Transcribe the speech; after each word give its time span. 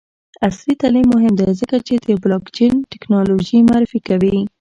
عصري 0.45 0.73
تعلیم 0.81 1.07
مهم 1.15 1.33
دی 1.39 1.47
ځکه 1.61 1.77
چې 1.87 1.93
د 2.05 2.07
بلاکچین 2.23 2.73
ټیکنالوژي 2.91 3.59
معرفي 3.69 3.99
کوي. 4.07 4.37